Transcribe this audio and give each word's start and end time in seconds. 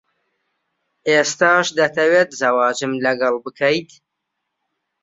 ئێستاش 1.09 1.67
دەتەوێت 1.79 2.29
زەواجم 2.41 2.93
لەگەڵ 3.05 3.33
بکەیت؟ 3.43 3.89